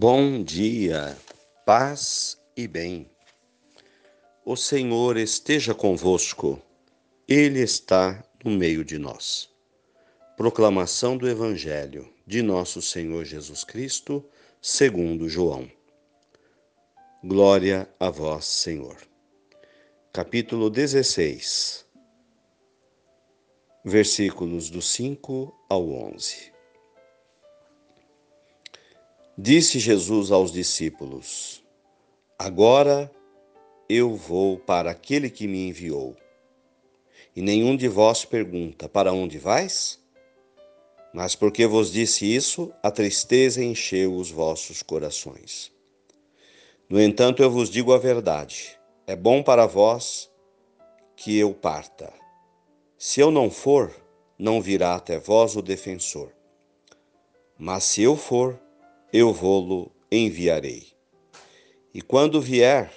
Bom 0.00 0.44
dia, 0.44 1.18
paz 1.66 2.38
e 2.56 2.68
bem. 2.68 3.10
O 4.44 4.54
Senhor 4.54 5.16
esteja 5.16 5.74
convosco, 5.74 6.62
Ele 7.26 7.58
está 7.58 8.24
no 8.44 8.52
meio 8.52 8.84
de 8.84 8.96
nós. 8.96 9.50
Proclamação 10.36 11.16
do 11.16 11.28
Evangelho 11.28 12.08
de 12.24 12.42
Nosso 12.42 12.80
Senhor 12.80 13.24
Jesus 13.24 13.64
Cristo, 13.64 14.24
segundo 14.62 15.28
João. 15.28 15.68
Glória 17.24 17.92
a 17.98 18.08
vós, 18.08 18.44
Senhor. 18.44 18.98
Capítulo 20.12 20.70
16, 20.70 21.84
versículos 23.84 24.70
do 24.70 24.80
5 24.80 25.52
ao 25.68 25.90
11. 25.90 26.56
Disse 29.40 29.78
Jesus 29.78 30.32
aos 30.32 30.50
discípulos: 30.50 31.62
Agora 32.36 33.08
eu 33.88 34.16
vou 34.16 34.58
para 34.58 34.90
aquele 34.90 35.30
que 35.30 35.46
me 35.46 35.68
enviou. 35.68 36.16
E 37.36 37.40
nenhum 37.40 37.76
de 37.76 37.86
vós 37.86 38.24
pergunta: 38.24 38.88
Para 38.88 39.12
onde 39.12 39.38
vais? 39.38 40.00
Mas 41.14 41.36
porque 41.36 41.68
vos 41.68 41.92
disse 41.92 42.26
isso, 42.26 42.72
a 42.82 42.90
tristeza 42.90 43.62
encheu 43.62 44.16
os 44.16 44.28
vossos 44.28 44.82
corações. 44.82 45.70
No 46.90 47.00
entanto, 47.00 47.40
eu 47.40 47.48
vos 47.48 47.70
digo 47.70 47.92
a 47.92 47.98
verdade: 47.98 48.76
é 49.06 49.14
bom 49.14 49.40
para 49.40 49.66
vós 49.66 50.28
que 51.14 51.38
eu 51.38 51.54
parta. 51.54 52.12
Se 52.98 53.20
eu 53.20 53.30
não 53.30 53.52
for, 53.52 53.94
não 54.36 54.60
virá 54.60 54.96
até 54.96 55.16
vós 55.16 55.54
o 55.54 55.62
defensor. 55.62 56.32
Mas 57.56 57.84
se 57.84 58.02
eu 58.02 58.16
for, 58.16 58.58
eu 59.10 59.32
vou-lo 59.32 59.90
enviarei. 60.12 60.88
E 61.94 62.02
quando 62.02 62.42
vier, 62.42 62.92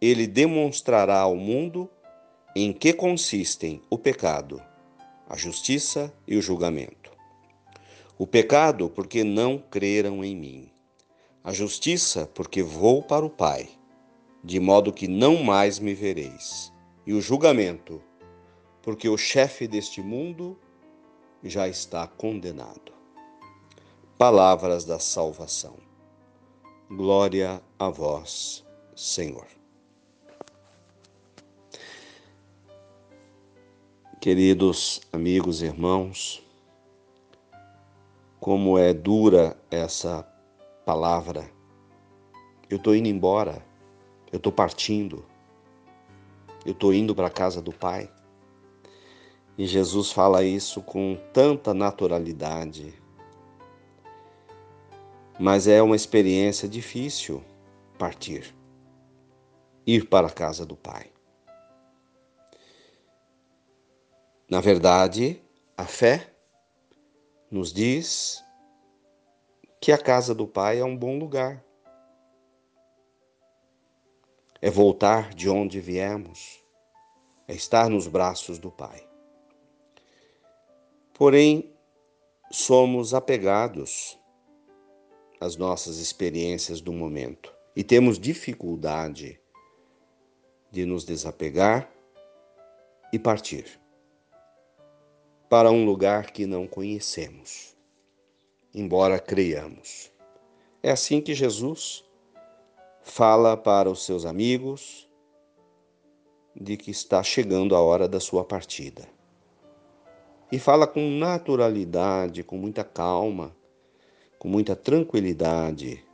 ele 0.00 0.26
demonstrará 0.26 1.20
ao 1.20 1.36
mundo 1.36 1.88
em 2.56 2.72
que 2.72 2.92
consistem 2.92 3.80
o 3.88 3.96
pecado, 3.96 4.60
a 5.28 5.36
justiça 5.36 6.12
e 6.26 6.36
o 6.36 6.42
julgamento. 6.42 7.12
O 8.18 8.26
pecado, 8.26 8.90
porque 8.90 9.22
não 9.22 9.58
creram 9.58 10.24
em 10.24 10.34
mim. 10.34 10.72
A 11.44 11.52
justiça, 11.52 12.28
porque 12.34 12.60
vou 12.60 13.00
para 13.00 13.24
o 13.24 13.30
Pai, 13.30 13.68
de 14.42 14.58
modo 14.58 14.92
que 14.92 15.06
não 15.06 15.40
mais 15.40 15.78
me 15.78 15.94
vereis. 15.94 16.72
E 17.06 17.12
o 17.12 17.20
julgamento, 17.20 18.02
porque 18.82 19.08
o 19.08 19.16
chefe 19.16 19.68
deste 19.68 20.02
mundo 20.02 20.58
já 21.44 21.68
está 21.68 22.08
condenado 22.08 23.01
palavras 24.18 24.84
da 24.84 24.98
salvação. 24.98 25.76
Glória 26.88 27.62
a 27.78 27.88
vós, 27.88 28.64
Senhor. 28.94 29.46
Queridos 34.20 35.00
amigos 35.12 35.62
e 35.62 35.64
irmãos, 35.64 36.42
como 38.38 38.78
é 38.78 38.92
dura 38.94 39.56
essa 39.70 40.22
palavra. 40.84 41.50
Eu 42.70 42.76
estou 42.76 42.94
indo 42.94 43.08
embora, 43.08 43.64
eu 44.30 44.36
estou 44.36 44.52
partindo, 44.52 45.24
eu 46.64 46.72
estou 46.72 46.94
indo 46.94 47.14
para 47.14 47.26
a 47.26 47.30
casa 47.30 47.60
do 47.60 47.72
Pai. 47.72 48.08
E 49.58 49.66
Jesus 49.66 50.12
fala 50.12 50.44
isso 50.44 50.80
com 50.80 51.18
tanta 51.32 51.74
naturalidade, 51.74 53.01
mas 55.38 55.66
é 55.66 55.82
uma 55.82 55.96
experiência 55.96 56.68
difícil 56.68 57.42
partir, 57.98 58.54
ir 59.86 60.08
para 60.08 60.26
a 60.26 60.30
casa 60.30 60.66
do 60.66 60.76
Pai. 60.76 61.10
Na 64.48 64.60
verdade, 64.60 65.40
a 65.76 65.86
fé 65.86 66.34
nos 67.50 67.72
diz 67.72 68.44
que 69.80 69.90
a 69.90 69.98
casa 69.98 70.34
do 70.34 70.46
Pai 70.46 70.78
é 70.78 70.84
um 70.84 70.96
bom 70.96 71.18
lugar. 71.18 71.64
É 74.60 74.70
voltar 74.70 75.34
de 75.34 75.48
onde 75.48 75.80
viemos, 75.80 76.62
é 77.48 77.54
estar 77.54 77.88
nos 77.88 78.06
braços 78.06 78.58
do 78.58 78.70
Pai. 78.70 79.08
Porém, 81.14 81.74
somos 82.50 83.12
apegados 83.12 84.18
as 85.42 85.56
nossas 85.56 85.98
experiências 85.98 86.80
do 86.80 86.92
momento 86.92 87.52
e 87.74 87.82
temos 87.82 88.16
dificuldade 88.16 89.40
de 90.70 90.86
nos 90.86 91.04
desapegar 91.04 91.90
e 93.12 93.18
partir 93.18 93.66
para 95.50 95.68
um 95.72 95.84
lugar 95.84 96.30
que 96.30 96.46
não 96.46 96.64
conhecemos, 96.64 97.76
embora 98.72 99.18
creiamos. 99.18 100.12
É 100.80 100.92
assim 100.92 101.20
que 101.20 101.34
Jesus 101.34 102.04
fala 103.02 103.56
para 103.56 103.90
os 103.90 104.04
seus 104.04 104.24
amigos 104.24 105.10
de 106.54 106.76
que 106.76 106.92
está 106.92 107.20
chegando 107.20 107.74
a 107.74 107.80
hora 107.80 108.06
da 108.06 108.20
sua 108.20 108.44
partida. 108.44 109.08
E 110.52 110.58
fala 110.58 110.86
com 110.86 111.00
naturalidade, 111.18 112.44
com 112.44 112.56
muita 112.56 112.84
calma, 112.84 113.52
com 114.42 114.48
muita 114.48 114.74
tranquilidade, 114.74 116.04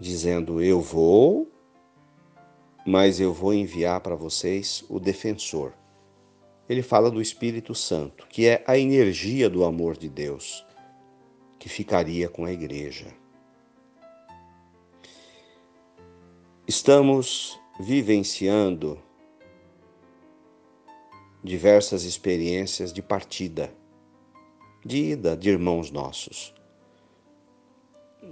dizendo: 0.00 0.62
Eu 0.62 0.80
vou, 0.80 1.46
mas 2.86 3.20
eu 3.20 3.34
vou 3.34 3.52
enviar 3.52 4.00
para 4.00 4.14
vocês 4.14 4.82
o 4.88 4.98
defensor. 4.98 5.74
Ele 6.66 6.80
fala 6.80 7.10
do 7.10 7.20
Espírito 7.20 7.74
Santo, 7.74 8.26
que 8.28 8.46
é 8.46 8.64
a 8.66 8.78
energia 8.78 9.50
do 9.50 9.62
amor 9.62 9.94
de 9.94 10.08
Deus, 10.08 10.64
que 11.58 11.68
ficaria 11.68 12.30
com 12.30 12.46
a 12.46 12.52
igreja. 12.52 13.08
Estamos 16.66 17.60
vivenciando 17.78 18.98
diversas 21.42 22.04
experiências 22.04 22.90
de 22.90 23.02
partida 23.02 23.70
de 24.84 25.12
ida 25.12 25.36
de 25.36 25.50
irmãos 25.50 25.90
nossos. 25.90 26.54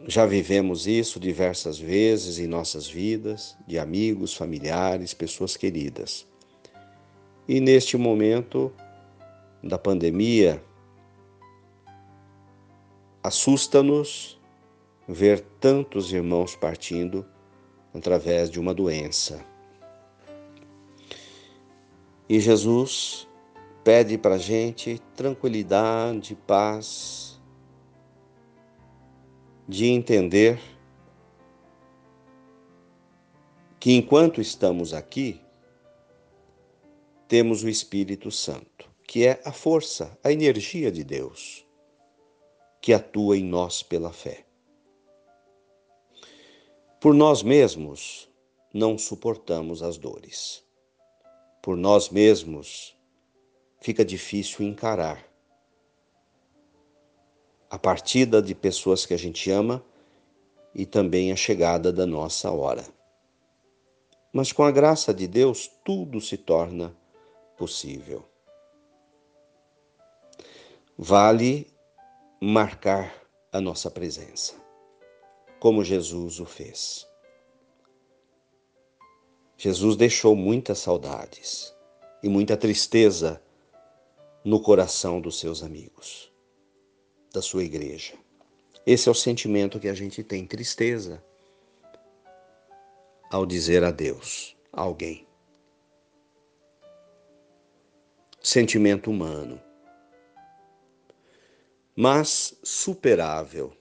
Já 0.06 0.26
vivemos 0.26 0.86
isso 0.86 1.20
diversas 1.20 1.78
vezes 1.78 2.38
em 2.38 2.46
nossas 2.46 2.88
vidas, 2.88 3.56
de 3.66 3.78
amigos, 3.78 4.34
familiares, 4.34 5.14
pessoas 5.14 5.56
queridas. 5.56 6.26
E 7.46 7.60
neste 7.60 7.96
momento 7.96 8.72
da 9.62 9.78
pandemia, 9.78 10.62
assusta-nos 13.22 14.41
ver 15.06 15.41
tantos 15.60 16.12
irmãos 16.12 16.56
partindo 16.56 17.24
através 17.94 18.50
de 18.50 18.58
uma 18.58 18.74
doença. 18.74 19.44
E 22.28 22.41
Jesus 22.41 23.28
pede 23.84 24.16
para 24.16 24.37
a 24.37 24.38
gente 24.38 25.00
tranquilidade, 25.16 26.34
paz, 26.47 27.41
de 29.66 29.87
entender 29.87 30.60
que 33.80 33.92
enquanto 33.92 34.41
estamos 34.41 34.95
aqui, 34.95 35.41
temos 37.27 37.65
o 37.65 37.68
Espírito 37.68 38.30
Santo, 38.30 38.89
que 39.09 39.27
é 39.27 39.41
a 39.45 39.53
força, 39.53 40.16
a 40.22 40.30
energia 40.30 40.92
de 40.92 41.03
Deus, 41.03 41.66
que 42.80 42.92
atua 42.92 43.36
em 43.36 43.45
nós 43.45 43.83
pela 43.83 44.12
fé. 44.12 44.45
Por 47.01 47.15
nós 47.15 47.42
mesmos 47.42 48.30
não 48.72 48.97
suportamos 48.97 49.83
as 49.83 49.98
dores. 49.98 50.65
Por 51.60 51.77
nós 51.77 52.09
mesmos 52.10 52.97
fica 53.82 54.04
difícil 54.04 54.64
encarar. 54.64 55.26
A 57.68 57.76
partida 57.76 58.40
de 58.40 58.54
pessoas 58.54 59.04
que 59.04 59.12
a 59.12 59.16
gente 59.16 59.50
ama 59.50 59.84
e 60.72 60.86
também 60.86 61.32
a 61.32 61.36
chegada 61.36 61.92
da 61.92 62.06
nossa 62.06 62.50
hora. 62.50 62.84
Mas 64.32 64.52
com 64.52 64.62
a 64.62 64.70
graça 64.70 65.12
de 65.12 65.26
Deus, 65.26 65.68
tudo 65.84 66.20
se 66.20 66.36
torna 66.36 66.96
possível. 67.58 68.24
Vale 70.96 71.66
marcar 72.40 73.12
a 73.50 73.60
nossa 73.60 73.90
presença, 73.90 74.54
como 75.58 75.82
Jesus 75.82 76.38
o 76.38 76.46
fez. 76.46 77.06
Jesus 79.56 79.96
deixou 79.96 80.36
muitas 80.36 80.78
saudades 80.78 81.74
e 82.22 82.28
muita 82.28 82.56
tristeza 82.56 83.42
no 84.44 84.60
coração 84.60 85.21
dos 85.21 85.39
seus 85.39 85.62
amigos, 85.62 86.33
da 87.33 87.41
sua 87.41 87.62
igreja. 87.62 88.15
Esse 88.84 89.09
é 89.09 89.12
o 89.12 89.15
sentimento 89.15 89.78
que 89.78 89.89
a 89.89 89.94
gente 89.94 90.24
tem, 90.24 90.47
tristeza, 90.47 91.24
ao 93.30 93.47
dizer 93.47 93.84
adeus 93.84 94.56
a 94.72 94.83
alguém. 94.83 95.27
Sentimento 98.42 99.09
humano, 99.09 99.62
mas 101.94 102.59
superável. 102.62 103.72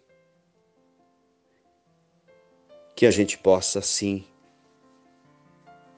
Que 2.95 3.07
a 3.07 3.11
gente 3.11 3.35
possa, 3.35 3.81
sim, 3.81 4.27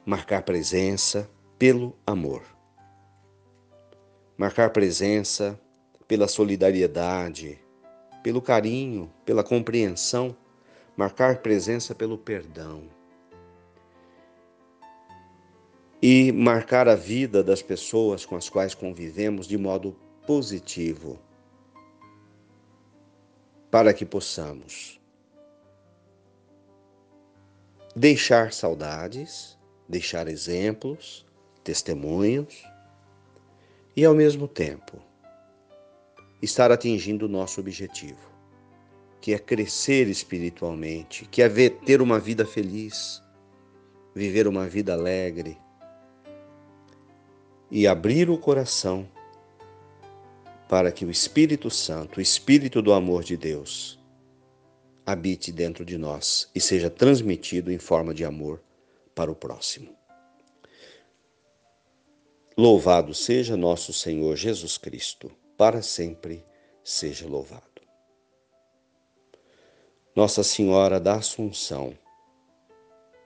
marcar 0.05 0.43
presença 0.43 1.29
pelo 1.59 1.97
amor. 2.07 2.52
Marcar 4.37 4.71
presença 4.71 5.59
pela 6.07 6.27
solidariedade, 6.27 7.59
pelo 8.23 8.41
carinho, 8.41 9.11
pela 9.23 9.43
compreensão, 9.43 10.35
marcar 10.97 11.37
presença 11.37 11.93
pelo 11.93 12.17
perdão. 12.17 12.83
E 16.01 16.31
marcar 16.31 16.87
a 16.87 16.95
vida 16.95 17.43
das 17.43 17.61
pessoas 17.61 18.25
com 18.25 18.35
as 18.35 18.49
quais 18.49 18.73
convivemos 18.73 19.47
de 19.47 19.57
modo 19.57 19.95
positivo, 20.25 21.19
para 23.69 23.93
que 23.93 24.05
possamos 24.05 24.99
deixar 27.95 28.51
saudades, 28.51 29.57
deixar 29.87 30.27
exemplos, 30.27 31.25
testemunhos 31.63 32.72
e, 33.95 34.03
ao 34.05 34.13
mesmo 34.13 34.47
tempo, 34.47 35.01
estar 36.41 36.71
atingindo 36.71 37.25
o 37.25 37.29
nosso 37.29 37.59
objetivo, 37.59 38.31
que 39.21 39.33
é 39.33 39.39
crescer 39.39 40.07
espiritualmente, 40.07 41.25
que 41.25 41.41
é 41.41 41.49
ter 41.69 42.01
uma 42.01 42.19
vida 42.19 42.45
feliz, 42.45 43.21
viver 44.13 44.47
uma 44.47 44.67
vida 44.67 44.93
alegre 44.93 45.57
e 47.71 47.87
abrir 47.87 48.29
o 48.29 48.37
coração 48.37 49.09
para 50.67 50.91
que 50.91 51.05
o 51.05 51.11
Espírito 51.11 51.69
Santo, 51.69 52.17
o 52.17 52.21
Espírito 52.21 52.81
do 52.81 52.93
amor 52.93 53.23
de 53.23 53.37
Deus, 53.37 53.99
habite 55.05 55.51
dentro 55.51 55.85
de 55.85 55.97
nós 55.97 56.49
e 56.53 56.59
seja 56.59 56.89
transmitido 56.89 57.71
em 57.71 57.77
forma 57.77 58.13
de 58.13 58.25
amor 58.25 58.61
para 59.13 59.31
o 59.31 59.35
próximo. 59.35 60.02
Louvado 62.55 63.15
seja 63.15 63.57
nosso 63.57 63.91
Senhor 63.91 64.35
Jesus 64.35 64.77
Cristo, 64.77 65.31
para 65.57 65.81
sempre 65.81 66.45
seja 66.83 67.27
louvado. 67.27 67.81
Nossa 70.15 70.43
Senhora 70.43 70.99
da 70.99 71.15
Assunção, 71.15 71.97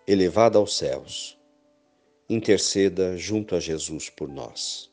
elevada 0.07 0.57
aos 0.57 0.77
céus, 0.77 1.37
interceda 2.29 3.17
junto 3.17 3.53
a 3.53 3.59
Jesus 3.59 4.09
por 4.09 4.29
nós. 4.29 4.89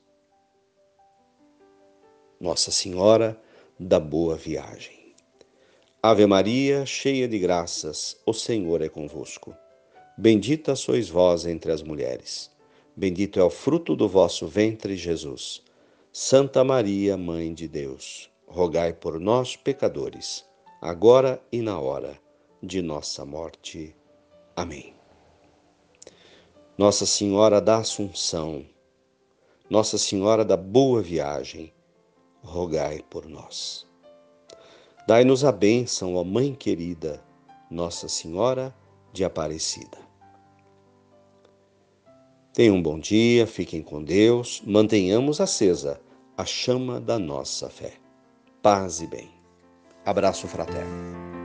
Nossa 2.41 2.73
Senhora 2.73 3.41
da 3.79 4.01
Boa 4.01 4.35
Viagem. 4.35 5.15
Ave 6.03 6.27
Maria, 6.27 6.85
cheia 6.85 7.29
de 7.29 7.39
graças, 7.39 8.21
o 8.27 8.33
Senhor 8.33 8.83
é 8.83 8.89
convosco. 8.89 9.57
Bendita 10.19 10.75
sois 10.75 11.09
vós 11.09 11.47
entre 11.47 11.71
as 11.71 11.85
mulheres. 11.85 12.54
Bendito 12.97 13.41
é 13.41 13.43
o 13.43 13.51
fruto 13.51 13.97
do 13.97 14.09
vosso 14.09 14.47
ventre, 14.47 14.97
Jesus. 14.97 15.63
Santa 16.13 16.63
Maria, 16.63 17.17
Mãe 17.17 17.53
de 17.53 17.67
Deus, 17.67 18.31
rogai 18.47 18.93
por 18.93 19.19
nós, 19.19 19.57
pecadores, 19.57 20.45
agora 20.81 21.43
e 21.51 21.61
na 21.61 21.81
hora 21.81 22.17
de 22.63 22.81
nossa 22.81 23.25
morte. 23.25 23.97
Amém. 24.55 24.95
Nossa 26.79 27.05
Senhora 27.05 27.61
da 27.61 27.79
Assunção, 27.79 28.65
Nossa 29.69 29.99
Senhora 29.99 30.45
da 30.45 30.57
Boa 30.57 31.03
Viagem, 31.03 31.73
rogai 32.45 33.03
por 33.11 33.27
nós. 33.27 33.87
Dai-nos 35.07 35.45
a 35.45 35.51
bênção, 35.51 36.15
ó 36.15 36.23
Mãe 36.23 36.55
querida, 36.55 37.21
Nossa 37.69 38.09
Senhora 38.09 38.73
de 39.13 39.25
Aparecida. 39.25 39.99
Tenham 42.55 42.77
um 42.77 42.83
bom 42.83 43.01
dia, 43.01 43.49
fiquem 43.49 43.83
com 43.83 44.01
Deus, 44.01 44.63
mantenhamos 44.65 45.41
acesa 45.41 46.01
a 46.37 46.45
chama 46.45 47.01
da 47.01 47.19
nossa 47.19 47.69
fé. 47.69 47.95
Paz 48.63 49.01
e 49.01 49.09
bem. 49.09 49.29
Abraço 50.07 50.47
fraterno. 50.47 51.44